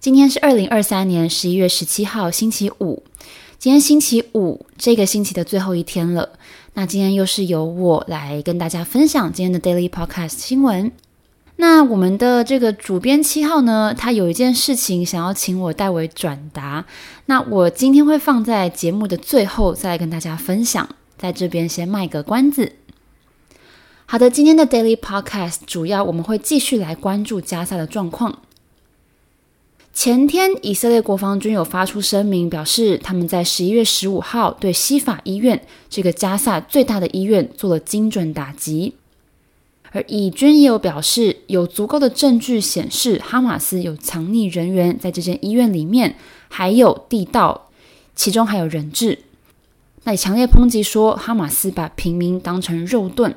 [0.00, 3.02] 今天是二零二三年十一月十七号，星期五。
[3.58, 6.30] 今天星期五，这个星期的最后一天了。
[6.72, 10.90] 那今天又是由我来跟大家分享今天的 Daily Podcast 新闻。
[11.56, 16.86] 那我们的这个主编七号呢，他有一件事情想要请我代为转达。
[17.26, 20.88] 那我今天会放在节目的最后再来跟大家分享，
[21.18, 22.72] 在这边先卖个关子。
[24.06, 28.38] 好的，今天的 Daily Podcast 主要我们会继续来关注加萨的状况。
[30.02, 38.94] 前天，以色列国防军有发出声明，表示他们在十一月十五号对西法医院这个加萨最大的医院做了精准打击。
[39.90, 46.16] 而以军也有表示，有足够的证据显示哈马斯有藏匿人员在这间医院里面，
[46.48, 47.68] 还有地道，
[48.14, 49.18] 其中还有人质。
[50.04, 53.36] 那也强烈抨击说，哈马斯把平民当成肉盾。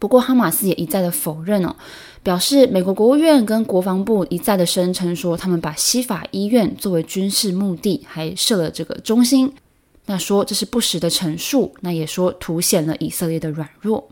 [0.00, 1.76] 不过，哈马斯也一再的否认哦，
[2.22, 9.52] 表示美国国务院跟国防部一再的声称说，他们把西法医院作为军事目的，还设了这个中心。
[10.06, 14.08] 那说这是不实的陈述，那也说凸显了以色列的软弱。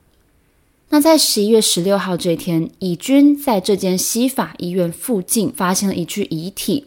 [0.90, 6.86] 那在十一月十六号这一天，以军在这间西法医院附近发现了一具遗体。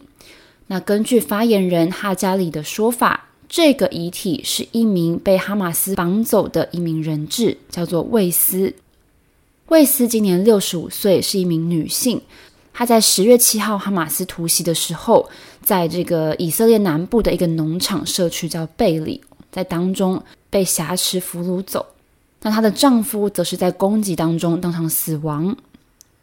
[0.68, 8.74] 那根据发言人哈加里的说法，这个遗体是一名被哈马斯绑走的一名人质，叫做卫斯。
[9.70, 12.20] 卫斯今年六十五岁，是一名女性。
[12.74, 15.30] 她在十月七号哈马斯突袭的时候，
[15.62, 21.86] 在这个以色列南部的一个农场社区叫贝里，在当中被挟持俘虏走。
[22.42, 25.56] 那她的丈夫则是在攻击当中当场死亡。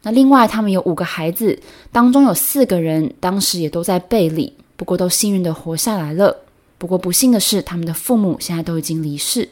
[0.02, 1.56] 那另外，他们有五个孩子，
[1.92, 6.36] 当中有四个人当时也都在贝里，不过都幸运地活下来了。
[6.78, 9.48] 不过不幸的是，他们的父母现在都已经离世。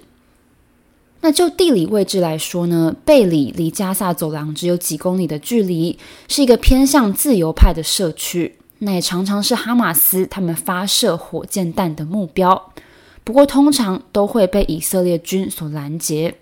[1.25, 5.99] 那就地理位置来说呢，贝里离加萨走廊只有几公里的距离，
[6.29, 8.55] 是一个偏向自由派的社区。
[8.81, 12.75] 那也常常是哈马斯他们发射火箭弹的目标，
[13.25, 16.35] 不过通常都会被以色列军所拦截。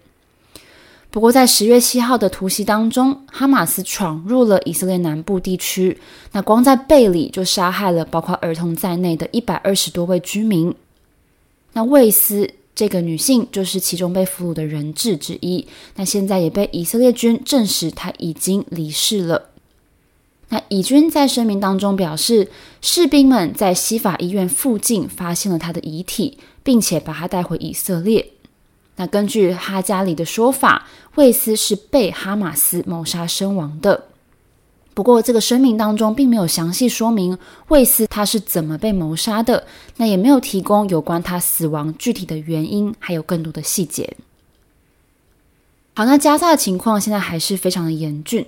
[1.12, 5.96] 不过在十月七号的突袭当中，哈马斯闯入了以色列南部地区，
[6.32, 10.74] 那光在贝里就杀害了包括儿童在内的一百二十多位居民。
[11.72, 12.50] 那卫斯。
[12.74, 15.66] 这个女性就是其中被俘虏的人质之一，
[15.96, 19.50] 那现在也被以色列军证实她已经离世了。
[20.48, 22.50] 那以军在声明当中表示，
[22.80, 28.32] 士兵们在西法医院附近发现了她的遗体，并且把她带回以色列。
[28.96, 34.08] 那根据哈加里的说法，卫斯是被哈马斯谋杀身亡的。
[34.94, 37.36] 不过，这个声明当中并没有详细说明
[37.68, 39.66] 卫斯他是怎么被谋杀的，
[39.96, 44.16] 那也没有提供有关他死亡具体的原因，还有更多的细节。
[45.94, 48.46] 好，那加萨的情况现在还是非常的严峻。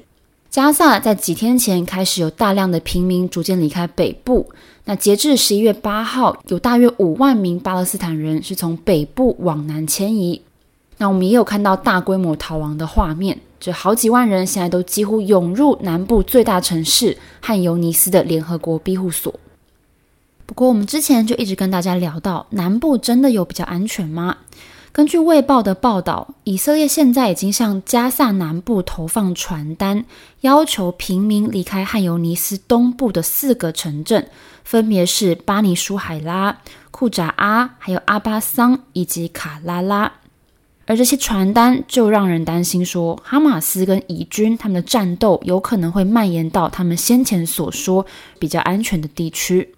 [0.50, 4.48] 加萨在几天前开始有大量的平民逐渐离开北部，
[4.84, 10.42] 那截至十一月八号，有大约五万名巴勒斯坦人是从北部往南迁移。
[10.98, 13.40] 那我们也有看到大规模逃亡的画面。
[13.64, 19.32] 这好几万人现在都几乎涌入南部最大城市汉尤尼斯的联合国庇护所。
[20.44, 24.36] 不过，我们之前就一直跟大家聊到，南部真的有比较安全吗？
[24.92, 30.04] 根据《卫报》的报道，以色列现在已经向加萨南部投放传单，
[30.42, 34.28] 要求平民离开汉尤尼斯东部的四个城镇，
[34.62, 36.58] 分别是巴尼舒海拉、
[36.90, 40.12] 库扎阿、还有阿巴桑以及卡拉拉。
[40.86, 48.04] 而这些传单就让人担心说，哈马斯跟以军他们的战斗有可能会蔓延到他们先前所说
[48.38, 49.74] 比较安全的地区。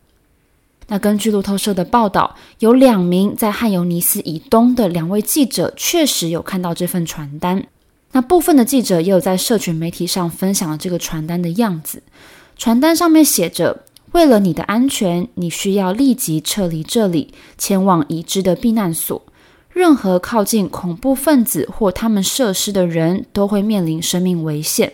[0.88, 7.66] 那根据路透社的报道，有两名在汉尤尼斯以东的两位记者确实有看到这份传单。
[8.12, 12.02] 那部分的记者也有在社群媒体上分享了这个传单的样子。
[12.56, 19.20] 传单上面写着：“为了你的安全，你需要立即撤离这里，前往已知的避难所。”
[19.76, 24.90] 任何靠近恐怖分子或他们设施的人都会面临生命危险。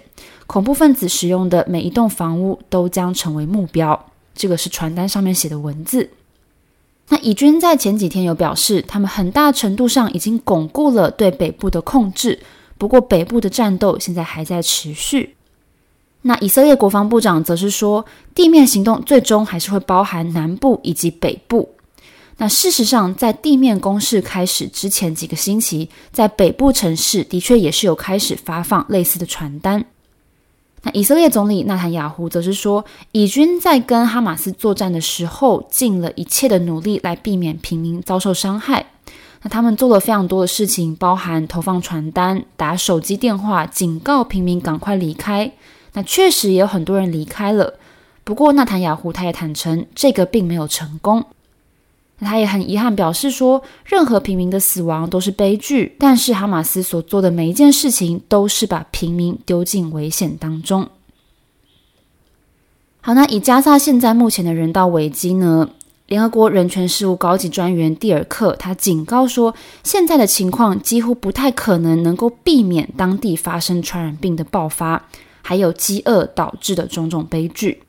[0.49, 4.06] 恐怖分子使用的每一栋房屋都将成为目标。
[4.34, 6.11] 这个是传单上面写的文字。
[7.11, 12.40] 那以军在前几天有表示，他们很大程度上已经巩固了对北部的控制。
[12.76, 15.37] 不过，北部的战斗现在还在持续。
[16.23, 18.05] 那以色列国防部长则是说，
[18.35, 21.69] 地面行动最终还是会包含南部以及北部。
[22.43, 29.85] 那事实上，在地面攻势开始之前几个星期，在北部城市的确也是有开始发放类似的传单。
[30.83, 38.87] 那以色列总理纳坦雅胡则是说，以军在跟哈马斯作战的时候，尽了一切的努力来避免平民遭受伤害。
[39.43, 45.53] 那他们做了非常多的事情，包含投放传单、打手机电话，警告平民赶快离开。
[45.93, 47.75] 那确实也有很多人离开了，
[48.25, 51.25] 不过纳坦雅胡他也坦承，这个并没有成功。
[52.25, 60.89] 他也很遗憾表示说，任何平民的死亡都是悲剧，但是哈马斯所做的每一件事情都是把平民丢进危险当中。
[63.01, 65.71] 好，那以加萨现在目前的人道危机呢？
[66.07, 75.09] 联合国人权事务高级专员蒂尔克他警告说，现在的情况几乎不太可能能够避免当地发生传染病的爆发，
[75.41, 77.83] 还有饥饿导致的种种悲剧。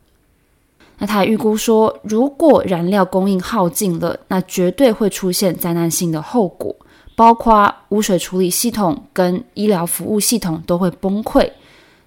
[0.99, 6.73] 那他预估说，如果燃料供应耗尽了，那绝对会出现灾难性的后果，
[7.15, 11.49] 包括污水处理系统跟医疗服务系统都会崩溃，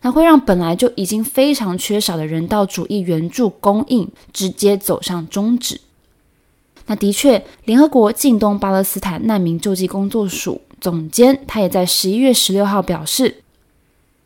[0.02, 5.80] 那会让本来就已经非常缺少的人道主义援助供应直接走上终止。
[6.86, 13.42] 那的确，联合国近东巴勒斯坦难民救济工作署总监他也在十一月十六号表示。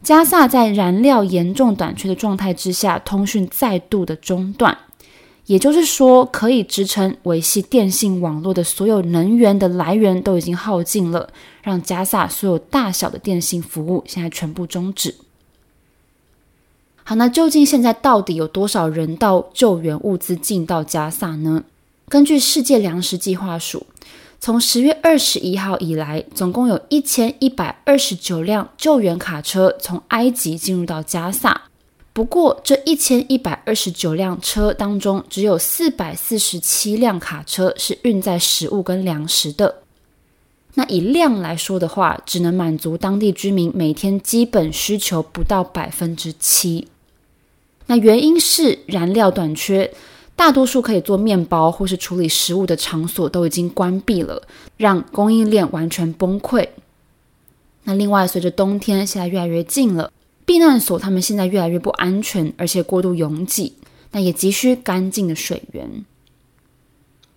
[0.03, 4.77] 加萨在燃料严重短缺的状态之下，通讯再度的中断，
[5.45, 11.29] 也就是说，可以支撑维系电信网络的所有能源的来源都已经耗尽了，
[11.63, 15.15] 让加萨所有大小的电信服务现在全部终止。
[17.05, 21.65] 好，那究竟现在到底有多少人道救援物资进到加萨呢？
[22.09, 23.87] 根据世界粮食计划署。
[24.41, 31.61] 从十月二十一号以来，总共有一千一百二十九辆救援卡车从埃及进入到加萨。
[32.15, 39.83] 不过，这一千一百二十九辆车当中，只有四百四十七辆卡车是运载食物跟粮食的。
[40.73, 46.89] 那以量来说的话，只能满足当地居民每天基本需求不到百分之七。
[47.87, 49.93] 那原因是燃料短缺。
[50.41, 54.43] 大多数可以做面包或是处理食物的场所都已经关闭了，
[54.79, 56.67] 让供应链完全崩溃。
[57.85, 60.11] 那另外，随着冬天现在越来越近了，
[60.47, 63.75] 避难所他们现在越来越不安全，而且过度拥挤，
[64.13, 66.07] 那也急需干净的水源。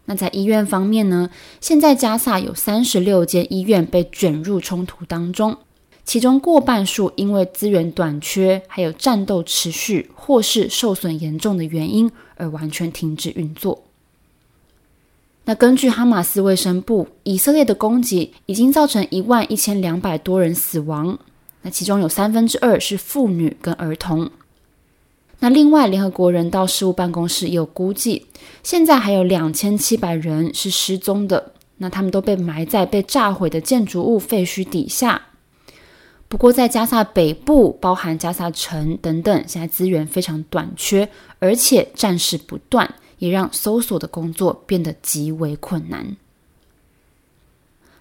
[0.05, 1.29] 那在医院方面呢？
[1.59, 5.57] 现在加萨有三十六间医院被卷入冲突当中。
[6.05, 13.83] 其中过半数因为资源短缺，还有战斗持续或是受损严重的原因而完全停止运作。
[15.45, 21.17] 那根据哈马斯卫生部，以色列的攻击已经造成一万一千两百多人死亡，
[21.63, 24.29] 那其中有三分之二是妇女跟儿童。
[25.39, 28.27] 那另外，联合国人道事务办公室也有估计，
[28.61, 35.21] 现在还有两千七百人是失踪的，那他们都被埋在被炸毁的建筑物废墟底下。
[36.33, 41.07] 不过，在加萨北部，包含加萨城等等，现在资源非常短缺，
[41.37, 46.17] 而且战事不断，也让搜索的工作变得极为困难。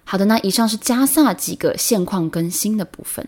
[0.03, 3.27] 好的，那以上是加萨几个现况更新的部分。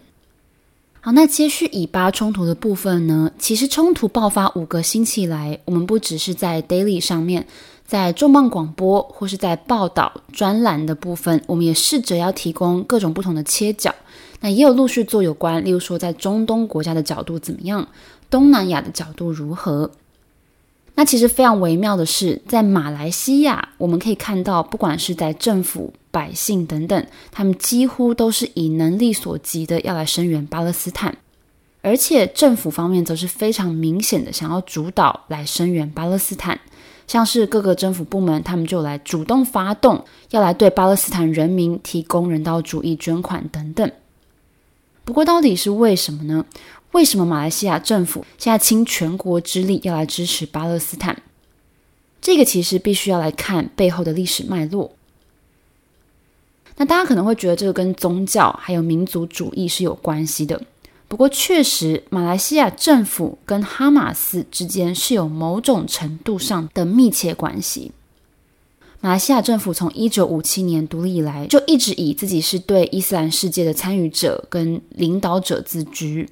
[1.02, 3.32] 好，那接续以巴冲突的部分呢？
[3.38, 7.46] 其实冲突爆发五个星期来，我们不只是在 Daily 上面，
[7.86, 13.94] 在重磅广播或是在报道专栏的部分，我们也试着要提供各种不同的切角。
[14.42, 17.88] 那也有陆续做有关，例如说在中东国家的角度怎么样，
[18.30, 19.92] 东南亚的角度如何？
[20.96, 31.18] 那其实非常微妙的是，在马来西亚，我们可以看到，不管是在政府、百姓等等，他们几乎都是以能力所及的要来声援巴勒斯坦，
[31.82, 36.60] 而且政府方面则是非常明显的想要主导来声援巴勒斯坦，
[37.08, 43.92] 像是各个政府部门，他们就来主动发动，要来对巴勒斯坦人民提供人道主义捐款等等。
[45.04, 46.46] 不过，到底是为什么呢？
[46.92, 51.22] 为什么马来西亚政府现在倾全国之力要来支持巴勒斯坦？
[52.22, 54.92] 这个其实必须要来看背后的历史脉络。
[56.78, 60.60] 那大家可能会觉得这个跟宗教还有民族主义是有关系的。
[61.08, 67.92] 不过，确实，马来西亚政府跟哈马斯之间是有某种程度上的密切关系。
[69.02, 76.28] 马来西亚政府从一九五七年独立以来，就一直以自己是对伊斯兰世界的参与者跟领导者自居。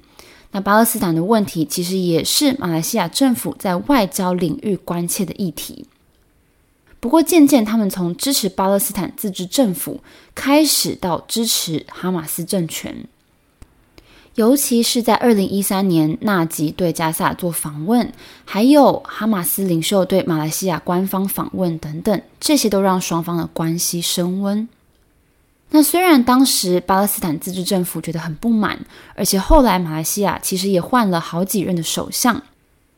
[0.50, 5.86] 那巴勒斯坦的问题，其实也是马来西亚政府在外交领域关切的议题。
[6.98, 10.00] 不过，渐渐他们从支持巴勒斯坦自治政府
[10.34, 13.06] 开始到支持哈马斯政权，
[14.34, 18.12] 尤其是在二零一三年纳吉对加萨做访问，
[18.44, 24.68] 还有哈马斯领袖对马来西亚官方访问等等，这些都让双方的关系升温。
[25.70, 28.78] 那虽然当时巴勒斯坦自治政府觉得很不满，
[29.14, 32.42] 而且后来马来西亚其实也换了好几任的首相，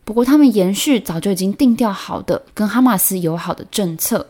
[0.04, 4.26] 不过他们延续早就已经定调好的跟哈马斯友好的政策。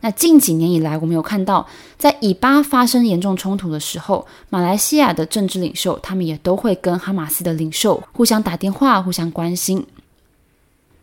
[0.00, 9.84] 那近几年以来，我们有看到在以巴发生严重冲突的时候，马来西亚的政治领袖他们也都会跟哈马斯的领袖互相打电话，互相关心。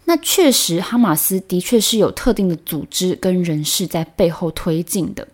[0.05, 5.27] 那确实，哈马斯的确是有特定的组织跟人士在背后推进的。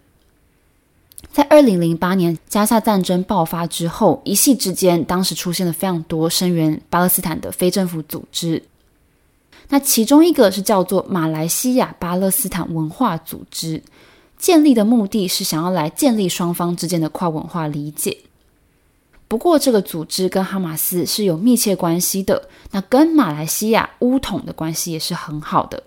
[1.32, 8.64] 在二零零八年加萨战争爆发之后，一夕之间，当时出现了非常多声援巴勒斯坦的非政府组织。
[9.74, 13.82] 那其中一个是叫做马来西亚巴勒斯坦文化组织，
[14.38, 18.18] 建立的目的是想要来建立双方之间的跨文化理解。
[19.30, 25.82] 不过，这个组织跟哈马斯是有密切关系的，那跟马来西亚巫统的关系也是很好的。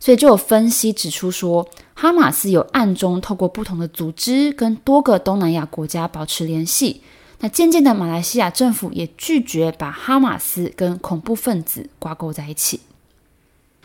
[0.00, 7.02] 所以就有分析指出说，哈马斯有暗中透过不同的组织跟多个东南亚国家保持联系。
[7.40, 12.80] 那渐渐的，马来西亚政府也拒绝把哈马斯跟恐怖分子挂钩在一起。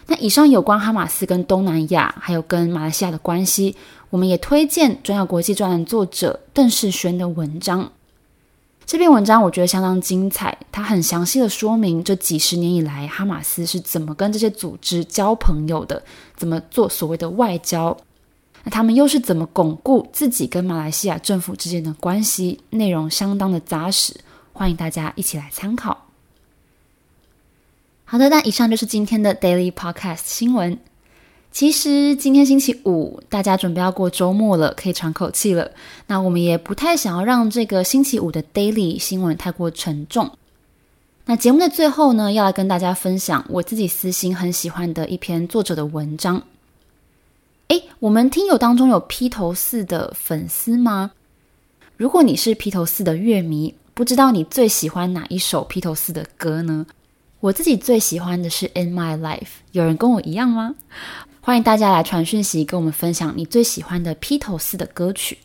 [0.09, 3.75] 那以上有关哈马斯跟东南亚还有跟马来西亚的关系，
[4.09, 7.91] 我们也推荐转角国际专栏作者邓世轩的文章。
[8.85, 16.01] 这篇文章我觉得相当精彩，它很详细的说明这几十年以来哈马斯是怎么跟这些组织交朋友的，
[16.37, 17.97] 怎么做所谓的外交，
[18.63, 24.15] 那他们又是怎么巩固自己跟马来西亚政府之间的关系，内容相当的扎实，
[24.53, 26.06] 欢迎大家一起来参考。
[28.09, 30.79] 好的，那以上就是今天的 Daily Podcast 新闻。
[31.51, 35.69] 其实今天星期五，大家准备要过周末了，可以喘口气了。
[36.05, 40.31] 那我们也不太想要让这个星期五的 Daily 新闻太过沉重。
[41.25, 46.41] 那节目的最后呢，要来跟大家分享我自己私心很喜欢的一篇作者的文章。
[47.67, 51.11] 诶，我们听友当中有披头四的粉丝吗？
[51.97, 56.85] 如果你是披头四的乐迷，不知道你最喜欢哪一首披头四的歌呢？
[57.47, 59.39] 我自己最喜欢的是《In My Life》，
[59.71, 60.75] 有人跟我一样吗？
[61.39, 65.37] 欢迎大家来传讯息，跟我们分享你最喜欢的披头四的歌曲。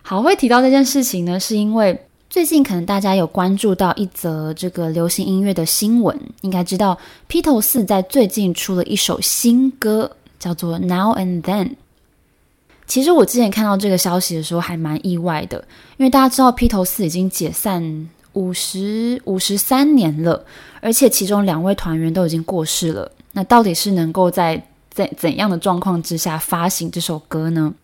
[0.00, 11.66] 好，会提到这件事情呢，是因为最近可能大家有关注到一则这个流行音乐的新闻，应该知道披头四在最近出了一首新歌，叫做《Now and Then》。
[12.86, 15.62] 其实我之前看到这个消息的时候还蛮意外的，
[15.98, 18.08] 因为大家知道披头四已经解散
[18.38, 20.44] 五十五十三年了，
[20.80, 23.10] 而且其中两位团员都已经过世了。
[23.32, 27.74] 那到底是能够在在怎样的状况之下发行这首歌呢？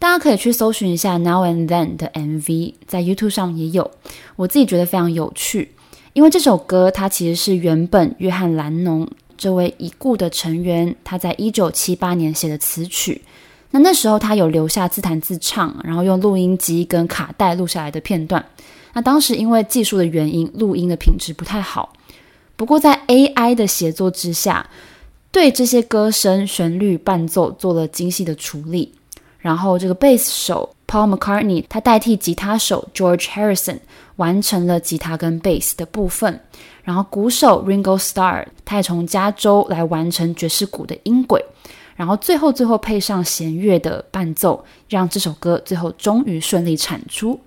[0.00, 3.88] 大家可以去搜寻一下《Now and Then》的 MV，在 YouTube 上也有。
[4.34, 5.70] 我自己觉得非常有趣，
[6.14, 13.22] 因为这首歌它其实是原本约翰·兰农这位已故的成员他在一九七八年写的词曲。
[13.70, 18.44] 那那时候他有留下自弹自唱，然后用录音机跟卡带录下来的片段。
[18.92, 21.92] 那当时因为技术的原因，录音的品质不太好。
[22.56, 24.68] 不过在 AI 的协作之下，
[25.32, 28.92] 对这些歌声、旋律、伴奏做了精细的处理，
[29.38, 33.78] 然后这个贝斯手 Paul McCartney 他代替吉他手 George Harrison
[34.16, 36.38] 完成了吉他跟贝斯的部分，
[36.82, 41.42] 然后鼓手 Ringo Starr 他也从加州来完成爵士鼓的音轨，
[41.96, 47.40] 然后最后最后配上弦乐的伴奏，让这首歌最后终于顺利产出。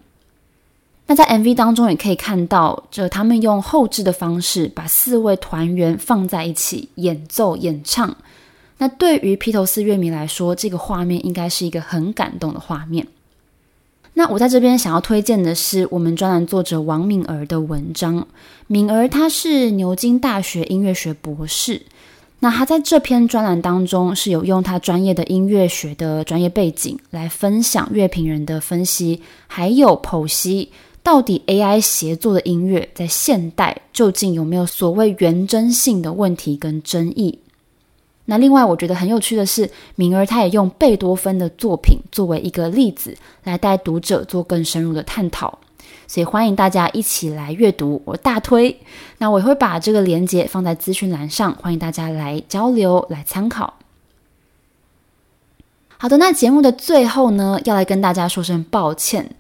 [1.06, 8.16] 那在 MV 当中也可以看到，这他们用后置的方式把四位团员放在一起演奏演唱。
[8.78, 13.06] 那对于披头四乐迷来说，这个画面应该是一个很感动的画面。
[14.14, 18.28] 那我在这边想要推荐的是我们专栏作者王敏儿的文章。
[18.68, 21.82] 敏儿她是牛津大学音乐学博士。
[22.40, 30.72] 那她在这篇专栏当中是有用她专业的音乐学的专业背景来分享乐评人的分析，还有剖析。
[31.04, 37.40] 到底 AI 协作的音乐在现代究竟有没有所谓原真性的问题跟争议？
[38.26, 45.60] 那另外我觉得很有趣的是，敏儿她也用贝多芬的作品作为一个例子，来带读者做更深入的探讨。
[46.08, 48.80] 所以欢迎大家一起来阅读，我大推。
[49.18, 53.74] 那我也会把这个连接放在资讯栏上，欢迎大家来交流来参考。
[55.98, 59.36] 好的，那节目的最后呢，要来跟大家说声抱歉。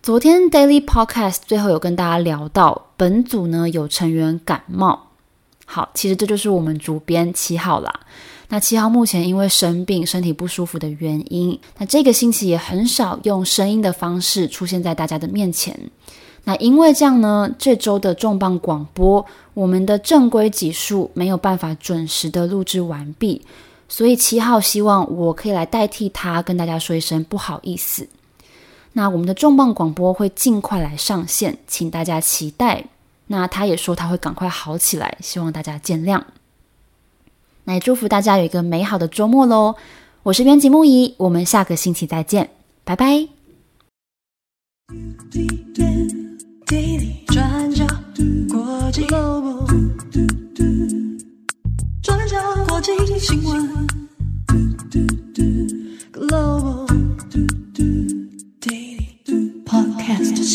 [0.00, 5.08] 昨天 Daily Podcast 最后有跟大家聊到，本组呢有成员感冒。
[5.66, 7.92] 好，其实这就是我们主编七号啦。
[8.48, 15.78] 那七号目前因为生病、身体不舒服的原因，那这个星期也很少用声音的方式出现在大家的面前。
[16.44, 23.42] 那因为这样呢，这周的重磅广播，我们的正规集数没有办法准时的录制完毕，
[23.88, 28.08] 所以七号希望我可以来代替他跟大家说一声不好意思。
[28.92, 32.84] 那我们的重磅广播会尽快来上线，请大家期待。
[33.28, 36.22] 那他也说他会赶快好起来，希望大家见谅。
[37.64, 39.74] 那也祝福大家有一个美好的周末喽！
[40.22, 42.50] 我是编辑木仪，我们下个星期再见，
[42.84, 43.28] 拜拜。
[52.02, 54.07] 转角国际，新闻。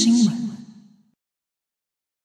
[0.03, 0.42] 新闻。